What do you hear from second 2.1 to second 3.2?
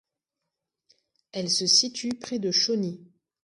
près de Chauny.